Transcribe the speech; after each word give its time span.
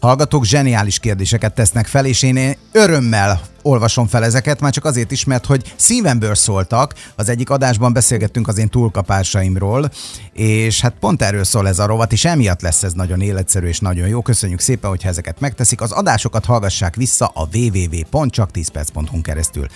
hallgatók 0.00 0.44
zseniális 0.44 0.98
kérdéseket 0.98 1.54
tesznek 1.54 1.86
fel, 1.86 2.04
és 2.06 2.22
én 2.22 2.56
örömmel 2.72 3.40
olvasom 3.62 4.06
fel 4.06 4.24
ezeket, 4.24 4.60
már 4.60 4.72
csak 4.72 4.84
azért 4.84 5.10
is, 5.10 5.24
mert 5.24 5.46
hogy 5.46 5.74
szívemből 5.76 6.34
szóltak. 6.34 6.94
Az 7.16 7.28
egyik 7.28 7.50
adásban 7.50 7.92
beszélgettünk 7.92 8.48
az 8.48 8.58
én 8.58 8.68
túlkapásaimról, 8.68 9.90
és 10.32 10.80
hát 10.80 10.94
pont 11.00 11.22
erről 11.22 11.44
szól 11.44 11.68
ez 11.68 11.78
a 11.78 11.86
rovat, 11.86 12.12
és 12.12 12.24
emiatt 12.24 12.60
lesz 12.60 12.82
ez 12.82 12.92
nagyon 12.92 13.20
életszerű 13.20 13.66
és 13.66 13.78
nagyon 13.78 14.08
jó. 14.08 14.22
Köszönjük 14.22 14.60
szépen, 14.60 14.90
hogyha 14.90 15.08
ezeket 15.08 15.40
megteszik. 15.40 15.80
Az 15.80 15.92
adásokat 15.92 16.44
hallgassák 16.44 16.94
vissza 16.94 17.26
a 17.34 17.48
www.csak10perc.hu 17.52 19.20
keresztül. 19.20 19.66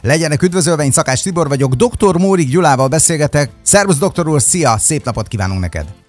Legyenek 0.00 0.42
üdvözölve, 0.42 0.84
én 0.84 0.90
Szakás 0.90 1.22
Tibor 1.22 1.48
vagyok, 1.48 1.74
dr. 1.74 2.16
Mórik 2.16 2.48
Gyulával 2.48 2.88
beszélgetek. 2.88 3.50
Szervusz, 3.62 3.98
doktor 3.98 4.28
úr, 4.28 4.42
szia, 4.42 4.78
szép 4.78 5.04
napot 5.04 5.28
kívánunk 5.28 5.60
neked! 5.60 6.05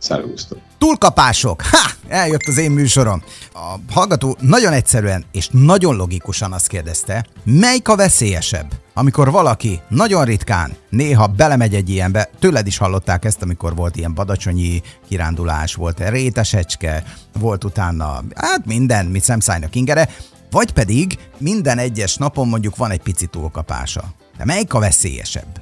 Szervusztok! 0.00 0.58
Túlkapások! 0.78 1.62
Ha! 1.62 1.90
Eljött 2.08 2.46
az 2.46 2.58
én 2.58 2.70
műsorom. 2.70 3.22
A 3.54 3.74
hallgató 3.92 4.36
nagyon 4.40 4.72
egyszerűen 4.72 5.24
és 5.32 5.48
nagyon 5.52 5.96
logikusan 5.96 6.52
azt 6.52 6.68
kérdezte, 6.68 7.26
melyik 7.44 7.88
a 7.88 7.96
veszélyesebb? 7.96 8.72
Amikor 8.94 9.30
valaki 9.30 9.80
nagyon 9.88 10.24
ritkán, 10.24 10.72
néha 10.88 11.26
belemegy 11.26 11.74
egy 11.74 11.88
ilyenbe, 11.88 12.30
tőled 12.38 12.66
is 12.66 12.76
hallották 12.76 13.24
ezt, 13.24 13.42
amikor 13.42 13.74
volt 13.74 13.96
ilyen 13.96 14.14
badacsonyi 14.14 14.82
kirándulás, 15.08 15.74
volt 15.74 16.08
rétesecske, 16.08 17.04
volt 17.38 17.64
utána, 17.64 18.22
hát 18.34 18.66
minden, 18.66 19.06
mit 19.06 19.22
szemszájnak 19.22 19.74
ingere, 19.74 20.08
vagy 20.50 20.72
pedig 20.72 21.18
minden 21.38 21.78
egyes 21.78 22.16
napon 22.16 22.48
mondjuk 22.48 22.76
van 22.76 22.90
egy 22.90 23.02
pici 23.02 23.26
túlkapása. 23.26 24.04
De 24.36 24.44
melyik 24.44 24.74
a 24.74 24.78
veszélyesebb? 24.78 25.60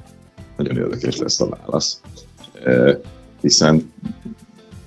Nagyon 0.56 0.77
érdekes 0.77 1.16
lesz 1.16 1.41
a 1.41 1.48
válasz, 1.48 2.00
hiszen 3.41 3.92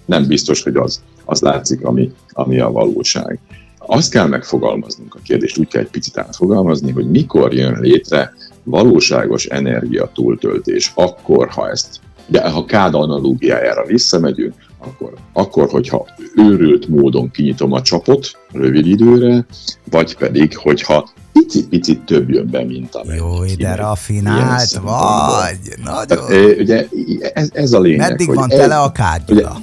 nem 0.05 0.28
biztos, 0.28 0.64
hogy 0.64 0.76
az, 0.76 1.02
az 1.26 1.41
látszik, 1.41 1.86
ami, 1.86 2.12
ami 2.30 2.60
a 2.60 2.72
valóság. 2.72 3.40
Azt 3.77 4.12
kell 4.12 4.27
megfogalmaznunk 4.27 5.16
a 5.16 5.20
kérdést, 5.24 5.58
úgy 5.58 5.68
kell 5.68 5.82
egy 5.82 5.90
picit 5.90 6.18
átfogalmazni, 6.18 6.91
hogy 6.91 7.10
mikor 7.10 7.54
jön 7.54 7.80
létre 7.80 8.34
valóságos 8.63 9.46
energia 9.46 10.12
túltöltés, 10.13 10.91
akkor, 10.96 11.49
ha 11.49 11.70
ezt, 11.70 11.99
de 12.27 12.49
ha 12.49 12.66
kád 12.66 12.93
analógiájára 12.93 13.85
visszamegyünk, 13.85 14.54
akkor, 14.77 15.13
akkor, 15.34 15.70
hogyha 15.70 16.05
őrült 16.36 16.88
módon 16.88 17.32
kinyitom 17.32 17.71
a 17.71 17.82
csapot 17.82 18.38
rövid 18.52 18.88
időre, 18.88 19.46
vagy 19.90 20.18
pedig, 20.18 20.58
hogyha 20.58 21.10
picit-picit 21.52 22.02
több 22.05 22.30
jön 22.30 22.49
be, 22.49 22.63
mint 22.63 22.96
a 22.96 23.04
Jó, 23.16 23.46
de 23.57 23.76
rafinált 23.76 24.74
vagy, 24.74 25.60
nagyon. 25.84 26.05
Tehát, 26.08 26.30
ugye 26.60 26.88
ez, 27.34 27.49
ez 27.54 27.74
a 27.74 27.80
lényeg. 27.80 28.10
Meddig 28.10 28.27
hogy 28.27 28.35
van 28.35 28.49
tele 28.49 28.77
a 28.77 28.91
kártyula? 28.91 29.62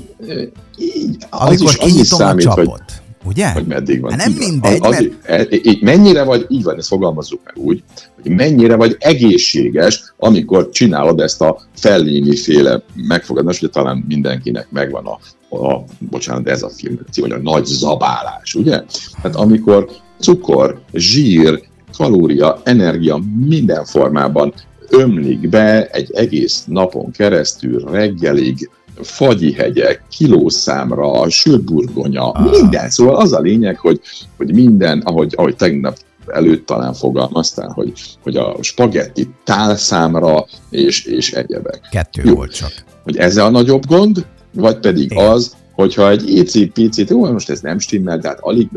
Így, 0.78 1.16
Amikor 1.30 1.68
is, 1.68 1.76
kinyitom 1.76 2.20
a 2.20 2.34
csapot. 2.34 2.66
Hogy, 2.66 2.82
ugye? 3.24 3.52
Hogy 3.52 3.66
meddig 3.66 4.00
van. 4.00 4.10
Hát 4.10 4.28
nem 4.28 4.32
mindegy, 4.38 4.78
az, 4.80 5.08
mert... 5.26 5.66
így, 5.66 5.82
mennyire 5.82 6.22
vagy, 6.22 6.46
így 6.48 6.62
van, 6.62 6.76
ezt 6.76 6.88
fogalmazzuk 6.88 7.40
meg 7.44 7.64
úgy, 7.64 7.82
hogy 8.22 8.30
mennyire 8.30 8.76
vagy 8.76 8.96
egészséges, 8.98 10.14
amikor 10.16 10.68
csinálod 10.68 11.20
ezt 11.20 11.40
a 11.40 11.60
fellényi 11.76 12.36
féle 12.36 12.82
megfogadás, 12.94 13.58
hogy 13.58 13.70
talán 13.70 14.04
mindenkinek 14.08 14.66
megvan 14.70 15.06
a, 15.06 15.18
a 15.56 15.84
bocsánat, 15.98 16.48
ez 16.48 16.62
a 16.62 16.68
film, 16.68 16.98
vagy 17.16 17.32
a 17.32 17.38
nagy 17.38 17.64
zabálás, 17.64 18.54
ugye? 18.54 18.82
Hát 19.22 19.34
amikor 19.34 19.90
cukor, 20.18 20.80
zsír, 20.92 21.67
kalória, 21.96 22.60
energia 22.64 23.20
minden 23.46 23.84
formában 23.84 24.54
ömlik 24.90 25.48
be 25.48 25.86
egy 25.86 26.10
egész 26.12 26.64
napon 26.66 27.10
keresztül 27.10 27.84
reggelig, 27.90 28.70
fagyi 29.02 29.52
hegyek, 29.52 30.02
kilószámra, 30.10 31.30
sőburgonya, 31.30 32.30
ah. 32.30 32.50
minden. 32.50 32.90
Szóval 32.90 33.16
az 33.16 33.32
a 33.32 33.40
lényeg, 33.40 33.78
hogy, 33.78 34.00
hogy 34.36 34.54
minden, 34.54 34.98
ahogy, 34.98 35.34
ahogy 35.36 35.56
tegnap 35.56 35.96
előtt 36.26 36.66
talán 36.66 36.92
fogalmaztál, 36.94 37.68
hogy, 37.68 37.92
hogy 38.22 38.36
a 38.36 38.56
spagetti 38.60 39.28
tálszámra 39.44 40.46
és, 40.70 41.04
és 41.04 41.32
egyebek. 41.32 41.80
Kettő 41.90 42.22
Jó. 42.24 42.34
volt 42.34 42.54
csak. 42.54 42.72
Hogy 43.04 43.16
ez 43.16 43.36
a 43.36 43.50
nagyobb 43.50 43.86
gond, 43.86 44.26
vagy 44.52 44.78
pedig 44.78 45.10
Igen. 45.10 45.30
az, 45.30 45.56
hogyha 45.78 46.10
egy 46.10 46.28
icipicit, 46.28 47.10
jó, 47.10 47.32
most 47.32 47.50
ez 47.50 47.60
nem 47.60 47.78
stimmel, 47.78 48.18
de 48.18 48.28
hát 48.28 48.38
alig, 48.40 48.68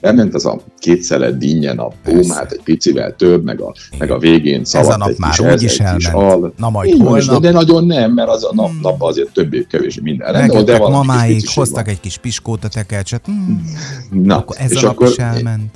bement 0.00 0.34
az 0.34 0.46
a 0.46 0.60
két 0.78 1.02
szelet 1.02 1.38
dinnyen 1.38 1.78
a 1.78 1.88
pómát, 2.04 2.52
egy 2.52 2.60
picivel 2.64 3.16
több, 3.16 3.44
meg 3.44 3.60
a, 3.60 3.74
meg 3.98 4.10
a 4.10 4.18
végén 4.18 4.64
szaladt 4.64 4.88
ez 4.88 4.94
a 4.94 4.98
nap 4.98 5.08
egy 5.08 5.18
már 5.18 5.30
kis, 5.30 5.40
úgy 5.40 5.62
is 5.62 5.80
elment. 5.80 6.14
Al. 6.14 6.52
Na 6.56 6.70
majd 6.70 6.94
Így 6.94 7.00
holnap. 7.00 7.26
Van, 7.26 7.40
de 7.40 7.50
nagyon 7.50 7.84
nem, 7.84 8.12
mert 8.12 8.28
az 8.28 8.44
a 8.44 8.54
nap, 8.54 8.68
hmm. 8.70 8.80
napban 8.80 9.08
azért 9.08 9.32
többé 9.32 9.66
kevés 9.70 10.00
minden 10.02 10.32
rendben. 10.32 10.64
De 10.64 10.78
mamáig, 10.78 11.48
hoztak 11.54 11.88
egy 11.88 12.00
kis 12.00 12.16
piskót 12.16 12.64
a 12.64 12.68
tekercset. 12.68 13.24
Hmm. 13.24 13.64
Na, 14.10 14.36
akkor 14.36 14.56
ez 14.58 14.70
és 14.70 14.82
a 14.82 14.86
nap 14.86 14.92
akkor, 14.92 15.08
is 15.08 15.16
elment. 15.16 15.74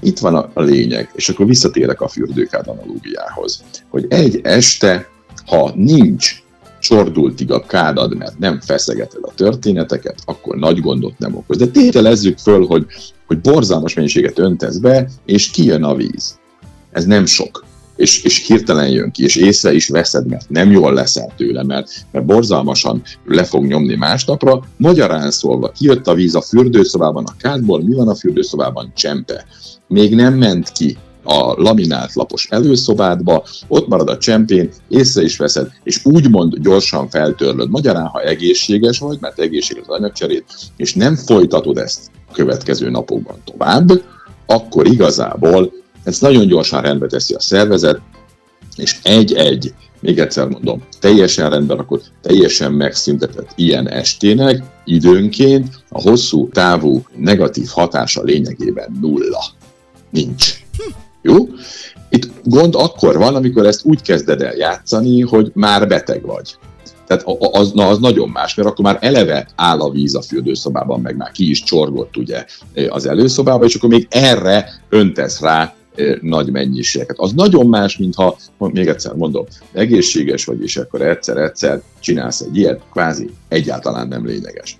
Itt 0.00 0.18
van 0.18 0.34
a, 0.34 0.50
a 0.54 0.60
lényeg, 0.60 1.10
és 1.14 1.28
akkor 1.28 1.46
visszatérek 1.46 2.00
a 2.00 2.08
fürdőkád 2.08 2.68
analógiához, 2.68 3.64
hogy 3.88 4.06
egy 4.08 4.40
este, 4.42 5.08
ha 5.46 5.72
nincs 5.74 6.41
csordultig 6.82 7.50
a 7.50 7.60
kádad, 7.60 8.16
mert 8.16 8.38
nem 8.38 8.60
feszegeted 8.60 9.20
a 9.22 9.32
történeteket, 9.34 10.18
akkor 10.24 10.56
nagy 10.56 10.80
gondot 10.80 11.18
nem 11.18 11.34
okoz. 11.34 11.56
De 11.56 11.66
tételezzük 11.66 12.38
föl, 12.38 12.66
hogy, 12.66 12.86
hogy 13.26 13.40
borzalmas 13.40 13.94
mennyiséget 13.94 14.38
öntesz 14.38 14.76
be, 14.76 15.08
és 15.24 15.50
kijön 15.50 15.84
a 15.84 15.94
víz. 15.94 16.38
Ez 16.90 17.04
nem 17.04 17.26
sok. 17.26 17.64
És, 17.96 18.22
és 18.22 18.46
hirtelen 18.46 18.88
jön 18.88 19.10
ki, 19.10 19.22
és 19.22 19.36
észre 19.36 19.72
is 19.72 19.88
veszed, 19.88 20.26
mert 20.26 20.48
nem 20.48 20.70
jól 20.70 20.92
leszel 20.92 21.32
tőle, 21.36 21.62
mert, 21.62 21.90
mert 22.12 22.26
borzalmasan 22.26 23.02
le 23.24 23.44
fog 23.44 23.66
nyomni 23.66 23.94
másnapra. 23.94 24.62
Magyarán 24.76 25.30
szólva, 25.30 25.68
kijött 25.68 26.06
a 26.06 26.14
víz 26.14 26.34
a 26.34 26.40
fürdőszobában 26.40 27.24
a 27.24 27.36
kádból, 27.38 27.82
mi 27.82 27.94
van 27.94 28.08
a 28.08 28.14
fürdőszobában? 28.14 28.92
Csempe. 28.94 29.44
Még 29.88 30.14
nem 30.14 30.34
ment 30.34 30.72
ki 30.72 30.96
a 31.22 31.62
laminált 31.62 32.14
lapos 32.14 32.46
előszobádba, 32.50 33.44
ott 33.68 33.88
marad 33.88 34.08
a 34.08 34.18
csempén, 34.18 34.70
észre 34.88 35.22
is 35.22 35.36
veszed, 35.36 35.70
és 35.82 36.04
úgymond 36.04 36.58
gyorsan 36.58 37.08
feltörlöd. 37.08 37.70
Magyarán, 37.70 38.06
ha 38.06 38.22
egészséges 38.22 38.98
vagy, 38.98 39.18
mert 39.20 39.38
egészséges 39.38 39.84
az 39.86 39.94
anyagcserét, 39.94 40.44
és 40.76 40.94
nem 40.94 41.16
folytatod 41.16 41.78
ezt 41.78 42.10
a 42.28 42.32
következő 42.32 42.90
napokban 42.90 43.36
tovább, 43.44 44.02
akkor 44.46 44.86
igazából 44.86 45.72
ezt 46.04 46.20
nagyon 46.20 46.46
gyorsan 46.46 46.82
rendbe 46.82 47.06
teszi 47.06 47.34
a 47.34 47.40
szervezet, 47.40 48.00
és 48.76 48.98
egy-egy, 49.02 49.74
még 50.00 50.18
egyszer 50.18 50.48
mondom, 50.48 50.82
teljesen 51.00 51.50
rendben 51.50 51.78
akkor 51.78 52.00
teljesen 52.20 52.72
megszüntetett 52.72 53.48
ilyen 53.54 53.88
estének 53.88 54.62
időnként 54.84 55.68
a 55.88 56.00
hosszú 56.00 56.48
távú 56.48 57.02
negatív 57.16 57.68
hatása 57.68 58.22
lényegében 58.22 58.98
nulla. 59.00 59.44
Nincs. 60.10 60.62
Jó? 61.22 61.48
Itt 62.08 62.30
gond 62.44 62.74
akkor 62.74 63.18
van, 63.18 63.34
amikor 63.34 63.66
ezt 63.66 63.84
úgy 63.84 64.02
kezded 64.02 64.42
el 64.42 64.54
játszani, 64.54 65.20
hogy 65.20 65.50
már 65.54 65.88
beteg 65.88 66.26
vagy. 66.26 66.56
Tehát 67.06 67.24
az, 67.52 67.72
na, 67.72 67.88
az 67.88 67.98
nagyon 67.98 68.28
más, 68.28 68.54
mert 68.54 68.68
akkor 68.68 68.84
már 68.84 68.98
eleve 69.00 69.48
áll 69.56 69.80
a 69.80 69.90
víz 69.90 70.14
a 70.14 70.22
fürdőszobában, 70.22 71.00
meg 71.00 71.16
már 71.16 71.30
ki 71.30 71.50
is 71.50 71.62
csorgott 71.62 72.16
ugye 72.16 72.44
az 72.88 73.06
előszobában, 73.06 73.66
és 73.66 73.74
akkor 73.74 73.88
még 73.88 74.06
erre 74.10 74.70
öntesz 74.88 75.40
rá 75.40 75.74
nagy 76.20 76.50
mennyiségeket. 76.50 77.18
Az 77.18 77.32
nagyon 77.32 77.66
más, 77.66 77.96
mintha, 77.96 78.36
még 78.58 78.86
egyszer 78.86 79.14
mondom, 79.14 79.44
egészséges 79.72 80.44
vagy, 80.44 80.62
és 80.62 80.76
akkor 80.76 81.02
egyszer-egyszer 81.02 81.82
csinálsz 82.00 82.40
egy 82.40 82.56
ilyet, 82.56 82.80
kvázi 82.92 83.30
egyáltalán 83.48 84.08
nem 84.08 84.26
lényeges. 84.26 84.76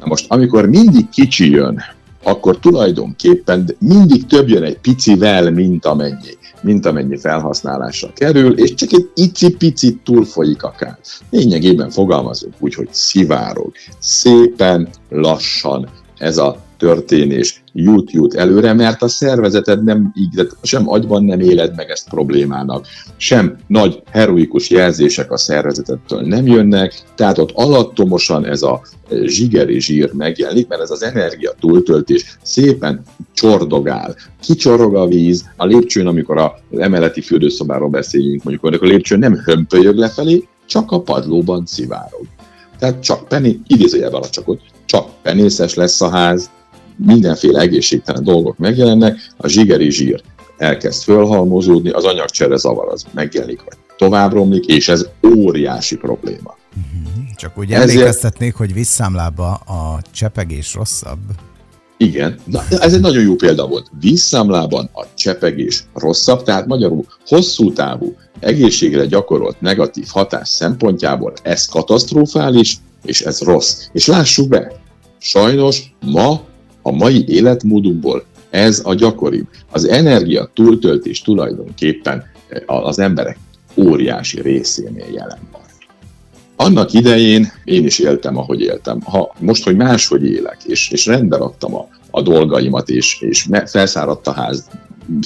Na 0.00 0.06
most, 0.06 0.24
amikor 0.28 0.68
mindig 0.68 1.08
kicsi 1.08 1.50
jön 1.50 1.82
akkor 2.22 2.58
tulajdonképpen 2.58 3.76
mindig 3.78 4.26
több 4.26 4.48
jön 4.48 4.62
egy 4.62 4.78
picivel, 4.78 5.50
mint 5.50 5.86
amennyi, 5.86 6.36
mint 6.60 6.86
amennyi 6.86 7.18
felhasználásra 7.18 8.12
kerül, 8.12 8.58
és 8.58 8.74
csak 8.74 8.92
egy 8.92 9.10
icipicit 9.14 10.00
túlfolyik 10.04 10.62
akár. 10.62 10.98
Lényegében 11.30 11.90
fogalmazunk 11.90 12.54
úgy, 12.58 12.74
hogy 12.74 12.88
szivárog. 12.90 13.72
Szépen, 13.98 14.88
lassan 15.08 15.88
ez 16.18 16.38
a 16.38 16.56
történés 16.82 17.62
jut, 17.72 18.10
jut 18.10 18.34
előre, 18.34 18.72
mert 18.72 19.02
a 19.02 19.08
szervezeted 19.08 19.84
nem 19.84 20.12
így, 20.14 20.48
sem 20.62 20.88
agyban 20.88 21.24
nem 21.24 21.40
éled 21.40 21.72
meg 21.76 21.90
ezt 21.90 22.08
problémának, 22.08 22.86
sem 23.16 23.56
nagy 23.66 24.02
heroikus 24.10 24.70
jelzések 24.70 25.32
a 25.32 25.36
szervezetettől 25.36 26.20
nem 26.20 26.46
jönnek, 26.46 27.02
tehát 27.14 27.38
ott 27.38 27.50
alattomosan 27.54 28.46
ez 28.46 28.62
a 28.62 28.82
zsigeri 29.24 29.80
zsír 29.80 30.12
megjelenik, 30.12 30.68
mert 30.68 30.80
ez 30.80 30.90
az 30.90 31.02
energia 31.02 31.52
túltöltés 31.60 32.38
szépen 32.42 33.02
csordogál. 33.32 34.16
Kicsorog 34.40 34.94
a 34.94 35.06
víz, 35.06 35.44
a 35.56 35.64
lépcsőn, 35.64 36.06
amikor 36.06 36.38
a 36.38 36.58
emeleti 36.78 37.20
fürdőszobáról 37.20 37.88
beszéljünk, 37.88 38.42
mondjuk, 38.42 38.64
amikor 38.64 38.88
a 38.88 38.92
lépcsőn 38.92 39.18
nem 39.18 39.42
hömpölyög 39.44 39.96
lefelé, 39.96 40.48
csak 40.66 40.90
a 40.90 41.00
padlóban 41.00 41.66
szivárog. 41.66 42.26
Tehát 42.78 43.02
csak 43.02 43.28
pené, 43.28 43.58
idézőjelben 43.66 44.22
a 44.22 44.28
csakot, 44.28 44.60
csak 44.84 45.08
penészes 45.22 45.74
lesz 45.74 46.00
a 46.00 46.08
ház, 46.08 46.50
mindenféle 46.96 47.60
egészségtelen 47.60 48.24
dolgok 48.24 48.58
megjelennek, 48.58 49.16
a 49.36 49.48
zsigeri 49.48 49.90
zsír 49.90 50.22
elkezd 50.56 51.02
fölhalmozódni, 51.02 51.90
az 51.90 52.04
anyagcsere 52.04 52.56
zavar 52.56 52.88
az 52.88 53.04
megjelenik, 53.12 53.62
vagy 53.64 53.76
tovább 53.96 54.32
romlik, 54.32 54.66
és 54.66 54.88
ez 54.88 55.08
óriási 55.36 55.96
probléma. 55.96 56.56
Mhm. 56.74 57.22
Csak 57.36 57.58
úgy 57.58 57.72
Ezért... 57.72 57.90
emlékeztetnék, 57.90 58.54
hogy 58.54 58.72
visszámlába 58.72 59.52
a 59.54 60.00
csepegés 60.10 60.74
rosszabb. 60.74 61.18
Igen, 61.96 62.38
Na, 62.44 62.62
ez 62.70 62.94
egy 62.94 63.00
nagyon 63.00 63.22
jó 63.22 63.34
példa 63.34 63.66
volt. 63.66 63.90
Vízszámlában 64.00 64.90
a 64.92 65.04
csepegés 65.14 65.84
rosszabb, 65.94 66.42
tehát 66.42 66.66
magyarul 66.66 67.04
hosszú 67.26 67.72
távú 67.72 68.16
egészségre 68.40 69.06
gyakorolt 69.06 69.60
negatív 69.60 70.06
hatás 70.08 70.48
szempontjából 70.48 71.32
ez 71.42 71.66
katasztrofális, 71.66 72.76
és 73.04 73.20
ez 73.20 73.40
rossz. 73.40 73.88
És 73.92 74.06
lássuk 74.06 74.48
be, 74.48 74.72
sajnos 75.18 75.94
ma 76.00 76.40
a 76.82 76.90
mai 76.90 77.24
életmódunkból 77.28 78.24
ez 78.50 78.80
a 78.84 78.94
gyakoribb. 78.94 79.46
Az 79.70 79.88
energia 79.88 80.50
túltöltés 80.54 81.22
tulajdonképpen 81.22 82.24
az 82.66 82.98
emberek 82.98 83.38
óriási 83.76 84.40
részénél 84.40 85.06
jelen 85.12 85.38
van. 85.52 85.60
Annak 86.56 86.92
idején 86.92 87.52
én 87.64 87.84
is 87.84 87.98
éltem, 87.98 88.36
ahogy 88.36 88.60
éltem. 88.60 89.00
Ha 89.00 89.34
most, 89.38 89.64
hogy 89.64 89.76
máshogy 89.76 90.24
élek, 90.24 90.58
és, 90.66 90.90
és 90.90 91.06
rendbe 91.06 91.36
raktam 91.36 91.74
a, 91.74 91.88
a 92.10 92.22
dolgaimat, 92.22 92.88
és, 92.88 93.20
és 93.20 93.48
felszáradt 93.66 94.26
a 94.26 94.32
ház, 94.32 94.68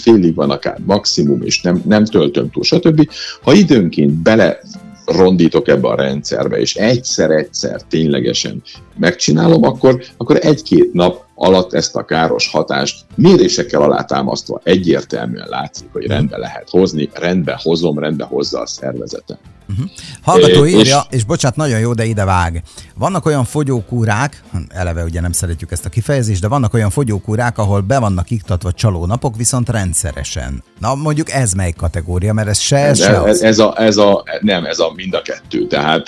félig 0.01 0.35
van 0.35 0.51
akár 0.51 0.79
maximum, 0.85 1.43
és 1.43 1.61
nem, 1.61 1.83
nem 1.87 2.05
töltöm 2.05 2.51
túl, 2.51 2.63
stb. 2.63 3.09
Ha 3.43 3.53
időnként 3.53 4.13
bele 4.13 4.59
rondítok 5.07 5.69
ebbe 5.69 5.89
a 5.89 5.95
rendszerbe, 5.95 6.59
és 6.59 6.75
egyszer-egyszer 6.75 7.83
ténylegesen 7.83 8.63
megcsinálom, 8.99 9.63
akkor, 9.63 10.03
akkor 10.17 10.39
egy-két 10.41 10.93
nap 10.93 11.26
alatt 11.39 11.73
ezt 11.73 11.97
a 11.97 12.05
káros 12.05 12.51
hatást 12.51 13.05
mérésekkel 13.15 13.83
alátámasztva 13.83 14.61
egyértelműen 14.63 15.47
látszik, 15.49 15.89
hogy 15.93 16.07
rendbe 16.07 16.37
lehet 16.37 16.71
hozni, 16.71 17.11
rendbe 17.15 17.61
hozom, 17.63 17.99
rendbe 17.99 18.25
hozza 18.25 18.61
a 18.61 18.67
szervezetem. 18.67 19.39
Uh-huh. 19.69 19.91
Hallgató 20.23 20.67
é, 20.67 20.69
írja, 20.69 21.07
és... 21.11 21.17
és 21.17 21.25
bocsánat, 21.25 21.57
nagyon 21.57 21.79
jó, 21.79 21.93
de 21.93 22.05
ide 22.05 22.25
vág. 22.25 22.63
Vannak 22.99 23.27
olyan 23.27 23.45
fogyókúrák, 23.45 24.43
eleve 24.69 25.05
ugye 25.05 25.21
nem 25.21 25.33
szeretjük 25.33 25.73
ezt 25.73 25.85
a 25.85 25.89
kifejezést, 25.89 26.41
de 26.41 26.49
vannak 26.49 26.75
olyan 26.75 26.91
fogyókúrák, 26.91 27.59
ahol 27.59 27.81
be 27.81 27.99
vannak 27.99 28.31
iktatva 28.31 28.73
csalónapok, 28.73 29.37
viszont 29.37 29.69
rendszeresen. 29.69 30.63
Na 30.79 30.95
mondjuk 30.95 31.31
ez 31.31 31.53
mely 31.53 31.73
kategória, 31.73 32.33
mert 32.33 32.49
ez 32.49 32.59
se, 32.59 32.77
ez, 32.77 32.99
se 32.99 33.21
az. 33.21 33.43
Ez 33.43 33.59
a, 33.59 33.75
ez 33.81 33.97
a, 33.97 34.25
nem, 34.41 34.65
ez 34.65 34.79
a 34.79 34.93
mind 34.95 35.15
a 35.15 35.23
kettő. 35.23 35.67
Tehát 35.67 36.07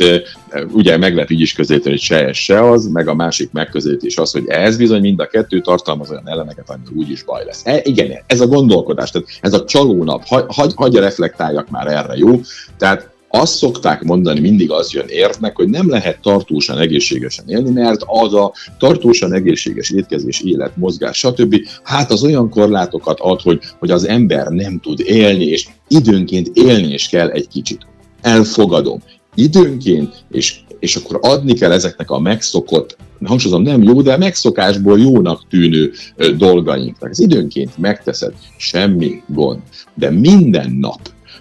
ugye 0.72 0.96
meg 0.96 1.14
lehet 1.14 1.30
így 1.30 1.40
is 1.40 1.52
közelíteni, 1.52 1.90
hogy 1.90 2.04
se 2.04 2.26
ez, 2.26 2.36
se 2.36 2.70
az, 2.70 2.86
meg 2.86 3.08
a 3.08 3.14
másik 3.14 3.52
megközelítés 3.52 4.16
az, 4.16 4.32
hogy 4.32 4.48
ez 4.48 4.76
bizony 4.76 5.00
mind 5.00 5.20
a 5.20 5.26
kettő 5.26 5.60
tartalmaz 5.60 6.10
olyan 6.10 6.28
elemeket, 6.28 6.70
ami 6.70 6.82
úgyis 6.94 7.22
baj 7.22 7.44
lesz. 7.44 7.60
E, 7.64 7.80
igen, 7.82 8.22
ez 8.26 8.40
a 8.40 8.46
gondolkodás, 8.46 9.10
tehát 9.10 9.28
ez 9.40 9.52
a 9.52 9.64
csalónap, 9.64 10.24
hagy, 10.26 10.72
hagyja 10.74 11.00
reflektáljak 11.00 11.70
már 11.70 11.86
erre, 11.86 12.16
jó? 12.16 12.40
Tehát 12.76 13.16
azt 13.28 13.56
szokták 13.56 14.02
mondani, 14.02 14.40
mindig 14.40 14.70
az 14.70 14.92
jön 14.92 15.06
értnek, 15.08 15.56
hogy 15.56 15.68
nem 15.68 15.88
lehet 15.88 16.20
tartósan 16.22 16.78
egészségesen 16.78 17.48
élni, 17.48 17.70
mert 17.70 18.02
az 18.06 18.34
a 18.34 18.52
tartósan 18.78 19.32
egészséges 19.32 19.90
étkezés, 19.90 20.40
élet, 20.40 20.76
mozgás, 20.76 21.18
stb. 21.18 21.56
Hát 21.82 22.10
az 22.10 22.22
olyan 22.22 22.50
korlátokat 22.50 23.20
ad, 23.20 23.40
hogy, 23.40 23.60
hogy 23.78 23.90
az 23.90 24.08
ember 24.08 24.46
nem 24.46 24.78
tud 24.80 25.00
élni, 25.00 25.44
és 25.44 25.66
időnként 25.88 26.50
élni 26.54 26.92
is 26.92 27.08
kell 27.08 27.28
egy 27.28 27.48
kicsit. 27.48 27.86
Elfogadom. 28.20 29.02
Időnként, 29.34 30.24
és, 30.30 30.56
és 30.78 30.96
akkor 30.96 31.18
adni 31.22 31.54
kell 31.54 31.72
ezeknek 31.72 32.10
a 32.10 32.18
megszokott, 32.18 32.96
hangsúlyozom, 33.24 33.62
nem 33.62 33.82
jó, 33.82 34.02
de 34.02 34.16
megszokásból 34.16 34.98
jónak 34.98 35.48
tűnő 35.48 35.92
dolgainknak. 36.36 37.10
Ez 37.10 37.18
időnként 37.18 37.78
megteszed, 37.78 38.32
semmi 38.56 39.22
gond. 39.26 39.58
De 39.94 40.10
minden 40.10 40.70
nap 40.80 41.00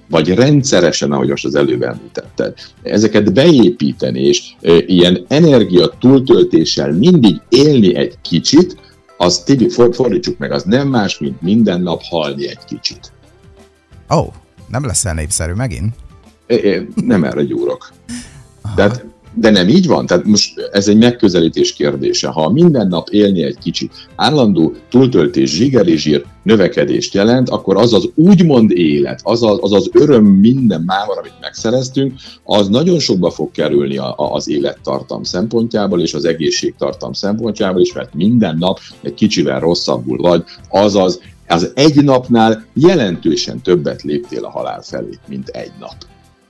vagy 0.09 0.33
rendszeresen, 0.33 1.11
ahogy 1.11 1.29
most 1.29 1.45
az 1.45 1.55
előbb 1.55 1.81
említetted, 1.81 2.53
ezeket 2.83 3.33
beépíteni, 3.33 4.21
és 4.21 4.43
ilyen 4.85 5.25
energia 5.27 5.87
túltöltéssel 5.99 6.91
mindig 6.91 7.35
élni 7.49 7.95
egy 7.95 8.13
kicsit, 8.21 8.77
az 9.17 9.43
Tibi, 9.43 9.69
fordítsuk 9.69 10.37
meg, 10.37 10.51
az 10.51 10.63
nem 10.63 10.87
más, 10.87 11.19
mint 11.19 11.41
minden 11.41 11.81
nap 11.81 12.01
halni 12.03 12.47
egy 12.47 12.65
kicsit. 12.65 13.11
Ó, 14.09 14.17
oh, 14.17 14.27
nem 14.67 14.85
leszel 14.85 15.13
népszerű 15.13 15.53
megint? 15.53 15.95
Én 16.47 16.87
nem 16.95 17.23
erre 17.23 17.43
gyúrok. 17.43 17.91
Aha. 18.61 18.75
Tehát 18.75 19.05
de 19.39 19.49
nem 19.49 19.67
így 19.67 19.87
van, 19.87 20.05
tehát 20.05 20.25
most 20.25 20.69
ez 20.71 20.87
egy 20.87 20.97
megközelítés 20.97 21.73
kérdése. 21.73 22.27
Ha 22.27 22.49
minden 22.49 22.87
nap 22.87 23.09
élni 23.09 23.43
egy 23.43 23.57
kicsit 23.57 23.91
állandó 24.15 24.73
túltöltés, 24.89 25.49
zsigeri 25.55 25.97
zsír 25.97 26.25
növekedést 26.43 27.13
jelent, 27.13 27.49
akkor 27.49 27.77
az 27.77 27.93
az 27.93 28.09
úgymond 28.15 28.71
élet, 28.71 29.19
az 29.23 29.43
az, 29.43 29.57
az, 29.61 29.73
az 29.73 29.89
öröm 29.93 30.25
minden 30.25 30.81
mávar, 30.85 31.17
amit 31.17 31.39
megszereztünk, 31.41 32.13
az 32.43 32.67
nagyon 32.67 32.99
sokba 32.99 33.29
fog 33.29 33.51
kerülni 33.51 33.97
a, 33.97 34.13
a, 34.17 34.33
az 34.33 34.49
élettartam 34.49 35.23
szempontjából 35.23 36.01
és 36.01 36.13
az 36.13 36.25
egészségtartam 36.25 37.13
szempontjából 37.13 37.81
is, 37.81 37.93
mert 37.93 38.13
minden 38.13 38.57
nap 38.59 38.79
egy 39.01 39.13
kicsivel 39.13 39.59
rosszabbul 39.59 40.17
vagy, 40.17 40.43
azaz 40.69 41.19
az 41.47 41.71
egy 41.75 42.03
napnál 42.03 42.65
jelentősen 42.73 43.61
többet 43.61 44.01
léptél 44.01 44.45
a 44.45 44.49
halál 44.49 44.81
felé, 44.81 45.17
mint 45.27 45.47
egy 45.47 45.71
nap. 45.79 45.95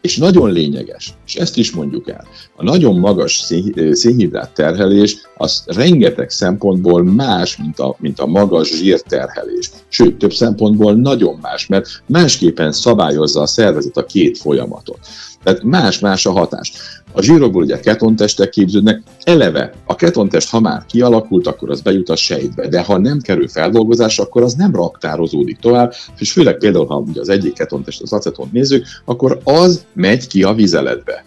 És 0.08 0.18
nagyon 0.18 0.52
lényeges, 0.52 1.14
és 1.26 1.36
ezt 1.36 1.58
is 1.58 1.72
mondjuk 1.72 2.10
el, 2.10 2.28
a 2.56 2.64
nagyon 2.64 3.00
magas 3.00 3.46
szénhidrát 3.92 4.54
terhelés 4.54 5.18
az 5.38 5.64
rengeteg 5.66 6.30
szempontból 6.30 7.04
más, 7.04 7.58
mint 7.58 7.80
a, 7.80 7.96
mint 8.00 8.20
a 8.20 8.26
magas 8.26 8.68
zsírterhelés. 8.68 9.70
Sőt, 9.90 10.18
több 10.18 10.34
szempontból 10.34 10.94
nagyon 10.94 11.38
más, 11.42 11.68
mert 11.68 11.88
másképpen 12.06 12.72
szabályozza 12.72 13.42
a 13.42 13.46
szervezet 13.46 13.98
a 13.98 14.06
két 14.06 14.38
folyamatot. 14.38 15.00
Tehát 15.48 15.64
más-más 15.64 16.26
a 16.26 16.32
hatás. 16.32 16.72
A 17.12 17.22
zsírokból 17.22 17.64
ugye 17.64 17.80
ketontestek 17.80 18.50
képződnek, 18.50 19.02
eleve 19.24 19.74
a 19.86 19.96
ketontest, 19.96 20.50
ha 20.50 20.60
már 20.60 20.86
kialakult, 20.86 21.48
akkor 21.48 21.70
az 21.70 21.82
bejut 21.82 22.10
a 22.10 22.16
sejtbe, 22.16 22.68
de 22.68 22.84
ha 22.84 22.98
nem 22.98 23.20
kerül 23.20 23.48
feldolgozásra, 23.48 24.24
akkor 24.24 24.44
az 24.44 24.54
nem 24.54 24.76
raktározódik 24.76 25.58
tovább, 25.60 25.94
és 26.18 26.32
főleg 26.32 26.58
például, 26.58 26.86
ha 26.86 26.98
ugye 26.98 27.20
az 27.20 27.30
egyik 27.30 27.54
ketontest 27.54 28.02
az 28.02 28.14
acetont 28.14 28.52
nézzük, 28.52 28.86
akkor 29.06 29.40
az 29.44 29.86
megy 29.94 30.28
ki 30.28 30.44
a 30.44 30.54
vizeletbe. 30.54 31.26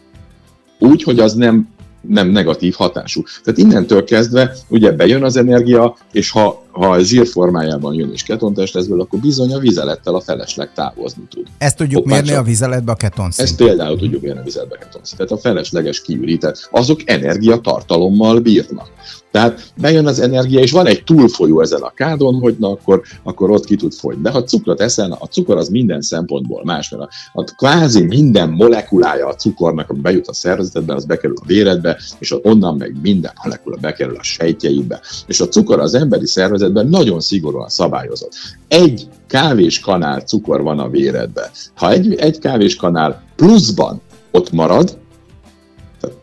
Úgy, 0.78 1.02
hogy 1.02 1.19
az 1.19 1.34
nem 1.34 1.69
nem 2.00 2.28
negatív 2.28 2.75
hatású. 2.75 3.22
Tehát 3.44 3.58
innentől 3.58 4.05
kezdve 4.05 4.55
ugye 4.69 4.93
bejön 4.93 5.25
az 5.25 5.37
energia, 5.37 5.96
és 6.12 6.31
ha, 6.31 6.62
ha 6.81 6.91
a 6.91 7.03
zsír 7.03 7.27
formájában 7.27 7.94
jön 7.94 8.11
és 8.12 8.23
ketontestezből, 8.23 9.00
akkor 9.00 9.19
bizony 9.19 9.53
a 9.53 9.59
vizelettel 9.59 10.15
a 10.15 10.21
felesleg 10.21 10.73
távozni 10.73 11.23
tud. 11.31 11.47
Ezt 11.59 11.77
tudjuk 11.77 12.03
Hoppá, 12.03 12.15
mérni 12.15 12.32
a 12.32 12.43
vizeletbe 12.43 12.93
a 12.93 12.94
ketonszint. 12.94 13.49
Ezt 13.49 13.56
például 13.56 13.99
tudjuk 13.99 14.23
mérni 14.23 14.41
a 14.41 14.43
vizeletbe 14.43 14.75
a 14.75 14.79
ketonszint. 14.79 15.17
Tehát 15.17 15.32
a 15.32 15.37
felesleges 15.37 16.03
kiürített, 16.03 16.69
azok 16.71 17.00
energiatartalommal 17.05 18.38
bírnak. 18.38 18.88
Tehát 19.31 19.73
bejön 19.81 20.06
az 20.06 20.21
energia, 20.21 20.61
és 20.61 20.70
van 20.70 20.87
egy 20.87 21.05
túlfolyó 21.05 21.60
ezen 21.60 21.81
a 21.81 21.91
kádon, 21.91 22.34
hogy 22.34 22.56
na 22.58 22.70
akkor, 22.70 23.03
akkor 23.22 23.51
ott 23.51 23.65
ki 23.65 23.77
tud 23.77 23.93
folyni. 23.93 24.22
De 24.22 24.31
ha 24.31 24.43
cukrot 24.43 24.81
eszel, 24.81 25.17
a 25.19 25.27
cukor 25.27 25.56
az 25.56 25.69
minden 25.69 26.01
szempontból 26.01 26.65
más, 26.65 26.91
mert 26.91 27.03
a, 27.03 27.08
a 27.32 27.44
kvázi 27.44 28.03
minden 28.03 28.49
molekulája 28.49 29.27
a 29.27 29.34
cukornak, 29.34 29.91
ami 29.91 30.01
bejut 30.01 30.27
a 30.27 30.32
szervezetedbe, 30.32 30.94
az 30.94 31.05
bekerül 31.05 31.37
a 31.41 31.46
véredbe, 31.46 32.01
és 32.19 32.34
onnan 32.43 32.77
meg 32.77 32.96
minden 33.03 33.32
molekula 33.43 33.77
bekerül 33.81 34.17
a 34.17 34.22
sejtjeidbe. 34.22 35.01
És 35.27 35.41
a 35.41 35.49
cukor 35.49 35.81
az 35.81 35.94
emberi 35.94 36.27
szervezetben 36.70 37.00
nagyon 37.00 37.20
szigorúan 37.20 37.69
szabályozott. 37.69 38.32
Egy 38.69 39.08
kávéskanál 39.29 40.20
cukor 40.20 40.62
van 40.62 40.79
a 40.79 40.89
véredben. 40.89 41.48
Ha 41.74 41.91
egy, 41.91 42.15
egy 42.15 42.39
kávéskanál 42.39 43.22
pluszban 43.36 44.00
ott 44.31 44.53
marad, 44.53 44.98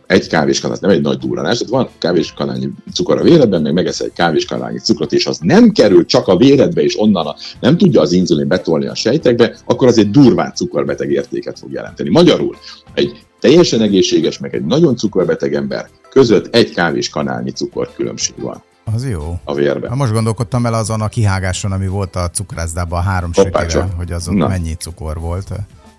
egy 0.07 0.27
kávéskanál, 0.27 0.77
nem 0.81 0.89
egy 0.89 1.01
nagy 1.01 1.17
durranás, 1.17 1.57
tehát 1.57 1.73
van 1.73 1.89
kávéskanálnyi 1.99 2.69
cukor 2.93 3.19
a 3.19 3.23
véredben, 3.23 3.61
meg 3.61 3.73
megesz 3.73 3.99
egy 3.99 4.13
kávéskanálnyi 4.13 4.79
cukrot, 4.79 5.13
és 5.13 5.25
az 5.25 5.37
nem 5.41 5.71
kerül 5.71 6.05
csak 6.05 6.27
a 6.27 6.37
véredbe, 6.37 6.81
és 6.81 6.99
onnan 6.99 7.25
a, 7.25 7.35
nem 7.59 7.77
tudja 7.77 8.01
az 8.01 8.11
inzulin 8.11 8.47
betolni 8.47 8.87
a 8.87 8.95
sejtekbe, 8.95 9.55
akkor 9.65 9.87
az 9.87 9.97
egy 9.97 10.09
durván 10.09 10.53
cukorbeteg 10.55 11.11
értéket 11.11 11.59
fog 11.59 11.71
jelenteni. 11.71 12.09
Magyarul 12.09 12.55
egy 12.93 13.11
teljesen 13.39 13.81
egészséges, 13.81 14.39
meg 14.39 14.55
egy 14.55 14.65
nagyon 14.65 14.95
cukorbeteg 14.95 15.53
ember 15.53 15.89
között 16.09 16.55
egy 16.55 16.69
kávéskanálnyi 16.71 17.51
cukor 17.51 17.89
különbség 17.95 18.35
van. 18.37 18.63
Az 18.93 19.09
jó. 19.09 19.39
A 19.43 19.53
vérben. 19.53 19.89
Ha 19.89 19.95
most 19.95 20.11
gondolkodtam 20.11 20.65
el 20.65 20.73
azon 20.73 21.01
a 21.01 21.07
kihágáson, 21.07 21.71
ami 21.71 21.87
volt 21.87 22.15
a 22.15 22.29
cukrászdában 22.29 22.99
a 22.99 23.01
három 23.01 23.33
sütére, 23.33 23.87
hogy 23.97 24.11
azon 24.11 24.35
Na. 24.35 24.47
mennyi 24.47 24.73
cukor 24.73 25.19
volt 25.19 25.51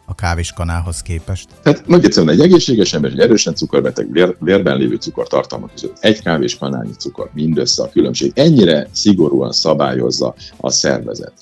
a 0.04 0.14
kávéskanához 0.14 1.02
képest? 1.02 1.48
Tehát 1.62 1.86
nagy 1.86 2.04
egyszerűen 2.04 2.32
egy 2.32 2.40
egészséges 2.40 2.92
ember, 2.92 3.10
egy 3.10 3.18
erősen 3.18 3.54
cukorbeteg 3.54 4.12
vér, 4.12 4.36
vérben 4.40 4.76
lévő 4.76 4.94
cukortartalmak 4.94 5.70
között 5.74 5.96
egy 6.00 6.22
kávéskanálnyi 6.22 6.92
cukor 6.98 7.30
mindössze 7.32 7.82
a 7.82 7.88
különbség. 7.88 8.32
Ennyire 8.34 8.88
szigorúan 8.92 9.52
szabályozza 9.52 10.34
a 10.56 10.70
szervezet. 10.70 11.32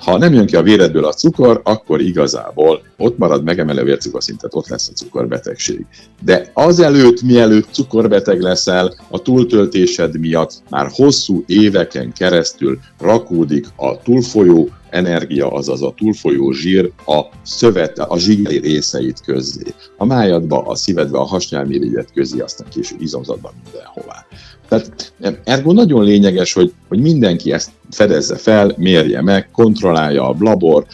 Ha 0.00 0.18
nem 0.18 0.32
jön 0.32 0.46
ki 0.46 0.56
a 0.56 0.62
véredből 0.62 1.04
a 1.04 1.12
cukor, 1.12 1.60
akkor 1.64 2.00
igazából 2.00 2.82
ott 2.96 3.18
marad, 3.18 3.44
megemeli 3.44 3.78
a 3.78 3.84
vércukorszintet, 3.84 4.54
ott 4.54 4.68
lesz 4.68 4.88
a 4.88 4.92
cukorbetegség. 4.92 5.86
De 6.24 6.50
azelőtt, 6.52 7.22
mielőtt 7.22 7.68
cukorbeteg 7.72 8.40
leszel, 8.40 8.94
a 9.10 9.22
túltöltésed 9.22 10.18
miatt 10.18 10.52
már 10.68 10.88
hosszú 10.92 11.44
éveken 11.46 12.12
keresztül 12.12 12.78
rakódik 12.98 13.66
a 13.76 14.02
túlfolyó 14.02 14.68
energia, 14.90 15.50
azaz 15.50 15.82
a 15.82 15.94
túlfolyó 15.96 16.52
zsír 16.52 16.90
a 17.06 17.20
szövet, 17.42 17.98
a 17.98 18.18
zsíri 18.18 18.58
részeit 18.58 19.20
közzé. 19.20 19.74
A 19.96 20.04
májadba, 20.04 20.62
a 20.62 20.74
szívedbe, 20.74 21.18
a 21.18 21.24
hasnyálmirigyet 21.24 22.12
közé, 22.14 22.38
aztán 22.38 22.68
később 22.70 23.00
izomzatban 23.00 23.52
mindenhová. 23.64 24.26
Tehát 24.70 25.12
ergo 25.44 25.72
nagyon 25.72 26.04
lényeges, 26.04 26.52
hogy, 26.52 26.72
hogy 26.88 27.00
mindenki 27.00 27.52
ezt 27.52 27.70
fedezze 27.90 28.36
fel, 28.36 28.74
mérje 28.76 29.22
meg, 29.22 29.48
kontrollálja 29.52 30.28
a 30.28 30.36
labor, 30.38 30.86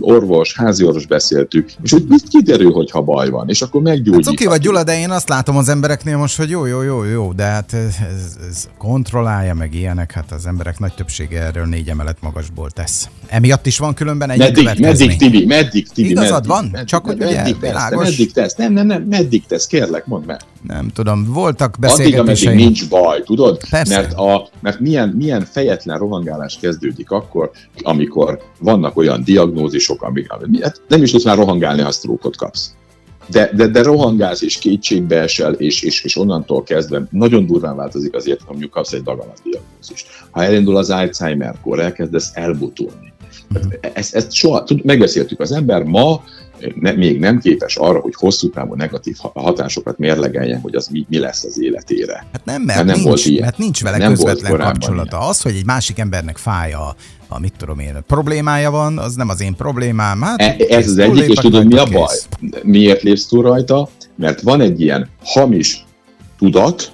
orvos, 0.00 0.56
háziorvos 0.56 1.06
beszéltük, 1.06 1.72
és 1.82 1.92
hogy 1.92 2.04
mit 2.08 2.28
kiderül, 2.28 2.72
hogyha 2.72 3.02
baj 3.02 3.30
van, 3.30 3.48
és 3.48 3.62
akkor 3.62 3.82
meggyógyítjuk. 3.82 4.24
Hát 4.24 4.34
oké 4.34 4.46
vagy 4.46 4.60
Gyula, 4.60 4.84
de 4.84 4.98
én 4.98 5.10
azt 5.10 5.28
látom 5.28 5.56
az 5.56 5.68
embereknél 5.68 6.16
most, 6.16 6.36
hogy 6.36 6.50
jó, 6.50 6.66
jó, 6.66 6.82
jó, 6.82 7.04
jó, 7.04 7.32
de 7.32 7.42
hát 7.42 7.72
ez, 7.72 7.96
ez 8.50 8.68
kontrollálja 8.78 9.54
meg 9.54 9.74
ilyenek, 9.74 10.12
hát 10.12 10.32
az 10.32 10.46
emberek 10.46 10.78
nagy 10.78 10.94
többsége 10.94 11.40
erről 11.40 11.66
négy 11.66 11.88
emelet 11.88 12.16
magasból 12.20 12.70
tesz. 12.70 13.01
Emiatt 13.26 13.66
is 13.66 13.78
van 13.78 13.94
különben 13.94 14.30
egy 14.30 14.38
meddig, 14.38 14.78
meddig, 14.80 15.16
Tibi, 15.16 15.46
meddig, 15.46 15.88
Tibi, 15.88 16.10
Igazad 16.10 16.32
meddig, 16.32 16.48
van? 16.48 16.68
Meddig, 16.72 16.86
Csak 16.86 17.04
hogy 17.04 17.14
ugye 17.14 17.34
meddig 17.34 17.58
tesz, 17.58 17.90
meddig 17.90 18.32
tesz, 18.32 18.54
nem, 18.54 18.72
nem, 18.72 18.86
nem, 18.86 19.02
meddig 19.02 19.46
tesz, 19.46 19.66
kérlek, 19.66 20.06
mondd 20.06 20.24
meg. 20.26 20.40
Nem 20.66 20.88
tudom, 20.88 21.32
voltak 21.32 21.76
beszélgetéseim. 21.80 22.28
Addig, 22.28 22.48
ameddig 22.48 22.64
nincs 22.64 22.88
baj, 22.88 23.22
tudod? 23.22 23.68
Persze. 23.70 24.00
Mert, 24.00 24.12
a, 24.12 24.48
mert 24.60 24.80
milyen, 24.80 25.08
milyen 25.08 25.44
fejetlen 25.44 25.98
rohangálás 25.98 26.58
kezdődik 26.60 27.10
akkor, 27.10 27.50
amikor 27.82 28.40
vannak 28.58 28.96
olyan 28.96 29.24
diagnózisok, 29.24 30.02
amik, 30.02 30.32
hát 30.62 30.80
nem 30.88 31.02
is 31.02 31.10
tudsz 31.10 31.24
már 31.24 31.36
rohangálni, 31.36 31.82
ha 31.82 31.90
sztrókot 31.90 32.36
kapsz. 32.36 32.74
De, 33.26 33.50
de, 33.54 33.66
de 33.66 33.82
rohangálsz 33.82 34.42
és 34.42 34.58
kétségbe 34.58 35.20
esel, 35.20 35.52
és, 35.52 35.82
és, 35.82 36.04
és 36.04 36.16
onnantól 36.16 36.62
kezdve 36.62 37.02
nagyon 37.10 37.46
durván 37.46 37.76
változik 37.76 38.14
azért, 38.14 38.40
ha 38.40 38.50
mondjuk 38.50 38.70
kapsz 38.70 38.92
egy 38.92 39.02
daganat 39.02 39.40
diagnózist. 39.44 40.06
Ha 40.30 40.42
elindul 40.42 40.76
az 40.76 40.90
Alzheimer-kor, 40.90 41.80
elkezdesz 41.80 42.30
elbutulni. 42.34 43.11
Ezt, 43.94 44.14
ezt 44.14 44.32
soha, 44.32 44.64
tud, 44.64 44.84
megbeszéltük, 44.84 45.40
az 45.40 45.52
ember 45.52 45.82
ma 45.82 46.22
ne, 46.80 46.92
még 46.92 47.18
nem 47.18 47.38
képes 47.38 47.76
arra, 47.76 48.00
hogy 48.00 48.14
hosszú 48.16 48.50
távú 48.50 48.74
negatív 48.74 49.16
hatásokat 49.34 49.98
mérlegeljen, 49.98 50.60
hogy 50.60 50.74
az 50.74 50.88
mi, 50.88 51.06
mi 51.08 51.18
lesz 51.18 51.44
az 51.44 51.60
életére. 51.60 52.26
Hát 52.32 52.44
nem, 52.44 52.62
mert, 52.62 52.66
mert 52.66 52.86
nem 52.86 52.94
nincs, 52.94 53.08
volt 53.08 53.24
ilyen. 53.24 53.42
mert 53.42 53.58
nincs 53.58 53.82
vele 53.82 53.96
nem 53.96 54.08
közvetlen 54.08 54.58
kapcsolata. 54.58 55.16
Ilyen. 55.16 55.28
Az, 55.28 55.42
hogy 55.42 55.56
egy 55.56 55.64
másik 55.64 55.98
embernek 55.98 56.36
fáj 56.36 56.72
a, 56.72 56.94
a 57.28 57.38
mit 57.38 57.52
tudom 57.56 57.78
én, 57.78 57.96
problémája 58.06 58.70
van, 58.70 58.98
az 58.98 59.14
nem 59.14 59.28
az 59.28 59.40
én 59.40 59.56
problémám. 59.56 60.20
Hát, 60.20 60.40
e, 60.40 60.56
ez 60.68 60.86
az 60.86 60.98
egyik, 60.98 61.28
és 61.28 61.38
tudod 61.38 61.66
mi 61.66 61.76
a 61.76 61.84
baj? 61.84 62.16
Kész. 62.40 62.62
Miért 62.62 63.02
lépsz 63.02 63.26
túl 63.26 63.42
rajta? 63.42 63.88
Mert 64.16 64.40
van 64.40 64.60
egy 64.60 64.80
ilyen 64.80 65.08
hamis 65.24 65.84
tudat, 66.38 66.92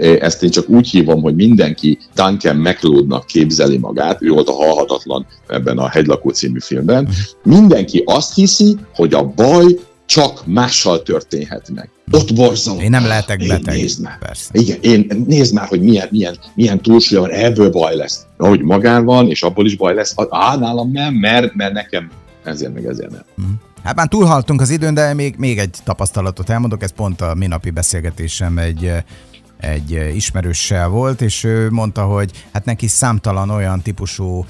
ezt 0.00 0.42
én 0.42 0.50
csak 0.50 0.68
úgy 0.68 0.88
hívom, 0.88 1.22
hogy 1.22 1.34
mindenki 1.34 1.98
Duncan 2.14 2.56
McLeodnak 2.56 3.26
képzeli 3.26 3.78
magát, 3.78 4.22
ő 4.22 4.30
volt 4.30 4.48
a 4.48 4.52
halhatatlan 4.52 5.26
ebben 5.46 5.78
a 5.78 5.88
Hegylakó 5.88 6.30
című 6.30 6.60
filmben. 6.60 7.08
Mindenki 7.42 8.02
azt 8.06 8.34
hiszi, 8.34 8.76
hogy 8.94 9.14
a 9.14 9.24
baj 9.24 9.64
csak 10.06 10.46
mással 10.46 11.02
történhet 11.02 11.70
meg. 11.74 11.90
Ott 12.12 12.34
borzalom. 12.34 12.80
Én 12.80 12.90
nem 12.90 13.06
lehetek 13.06 13.46
beteg. 13.46 13.74
Nézd 13.74 14.02
már. 14.02 14.18
Persze. 14.18 14.50
Igen, 14.52 14.78
én 14.80 15.24
nézd 15.26 15.54
már, 15.54 15.68
hogy 15.68 15.80
milyen, 15.80 16.08
milyen, 16.10 16.36
milyen 16.54 16.80
túlsúly 16.80 17.18
van, 17.18 17.30
ebből 17.30 17.70
baj 17.70 17.96
lesz. 17.96 18.26
Ahogy 18.36 18.62
magán 18.62 19.04
van, 19.04 19.28
és 19.28 19.42
abból 19.42 19.66
is 19.66 19.76
baj 19.76 19.94
lesz. 19.94 20.14
Á, 20.30 20.56
nálam 20.56 20.90
nem, 20.90 21.14
mert, 21.14 21.54
mert 21.54 21.72
nekem 21.72 22.10
ezért 22.44 22.74
meg 22.74 22.86
ezért 22.86 23.10
nem. 23.10 23.24
Mm. 23.42 23.52
Hát 23.82 23.94
már 23.96 24.08
túlhaltunk 24.08 24.60
az 24.60 24.70
időn, 24.70 24.94
de 24.94 25.14
még, 25.14 25.34
még 25.38 25.58
egy 25.58 25.76
tapasztalatot 25.84 26.50
elmondok, 26.50 26.82
ez 26.82 26.92
pont 26.92 27.20
a 27.20 27.34
minapi 27.34 27.70
beszélgetésem 27.70 28.58
egy 28.58 28.92
egy 29.60 30.10
ismerőssel 30.14 30.88
volt, 30.88 31.20
és 31.20 31.44
ő 31.44 31.70
mondta, 31.70 32.04
hogy 32.04 32.44
hát 32.52 32.64
neki 32.64 32.86
számtalan 32.86 33.50
olyan 33.50 33.80
típusú 33.80 34.46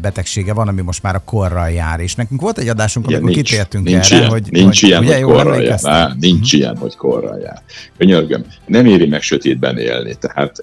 betegsége 0.00 0.52
van, 0.52 0.68
ami 0.68 0.80
most 0.80 1.02
már 1.02 1.14
a 1.14 1.22
korral 1.24 1.70
jár. 1.70 2.00
És 2.00 2.14
nekünk 2.14 2.40
volt 2.40 2.58
egy 2.58 2.68
adásunk, 2.68 3.06
amikor 3.06 3.30
nincs, 3.30 3.50
kitértünk 3.50 3.84
nincs 3.84 4.12
erre, 4.12 4.16
ilyen, 4.16 4.30
hogy 4.30 4.46
nincs 4.50 4.80
hogy, 4.80 4.88
ilyen, 4.88 5.02
ugye, 5.02 5.14
hogy 5.14 5.32
korral 5.32 5.62
jár. 5.62 5.78
Á, 5.82 6.12
nincs 6.20 6.34
uh-huh. 6.34 6.60
ilyen, 6.60 6.76
hogy 6.76 6.96
korral 6.96 7.38
jár. 7.38 7.62
Könyörgöm, 7.98 8.44
nem 8.66 8.86
éri 8.86 9.06
meg 9.06 9.22
sötétben 9.22 9.78
élni, 9.78 10.14
tehát 10.14 10.56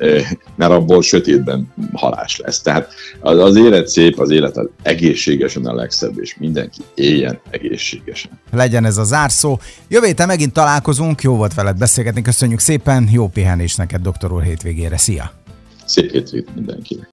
mert 0.56 0.72
abból 0.72 1.02
sötétben 1.02 1.74
halás 1.94 2.38
lesz. 2.38 2.62
Tehát 2.62 2.94
az, 3.20 3.40
az 3.40 3.56
élet 3.56 3.88
szép, 3.88 4.20
az 4.20 4.30
élet 4.30 4.58
az 4.58 4.70
egészségesen 4.82 5.66
a 5.66 5.74
legszebb, 5.74 6.20
és 6.20 6.36
mindenki 6.40 6.82
éljen 6.96 7.40
egészségesen. 7.50 8.32
Legyen 8.52 8.86
ez 8.86 8.98
a 8.98 9.04
zárszó. 9.04 9.60
Jövő 9.88 10.06
héten 10.06 10.28
megint 10.28 10.54
találkozunk, 10.54 11.22
jó 11.22 11.36
volt 11.36 11.54
veled 11.54 11.78
beszélgetni, 11.78 12.22
köszönjük 12.22 12.60
szépen, 12.60 13.10
jó 13.12 13.28
pihenés 13.28 13.76
neked, 13.76 14.02
doktor 14.02 14.32
úr 14.32 14.44
hétvégére, 14.44 14.98
szia! 14.98 15.32
Szép 15.86 16.12
hétvégét 16.12 16.56
mindenkinek! 16.56 17.06